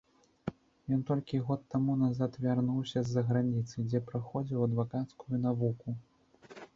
Ён 0.95 1.01
толькі 1.09 1.41
год 1.49 1.67
таму 1.73 1.97
назад 2.03 2.39
вярнуўся 2.45 3.03
з 3.09 3.13
заграніцы, 3.17 3.85
дзе 3.91 3.99
праходзіў 4.09 4.65
адвакацкую 4.69 5.41
навуку. 5.45 5.95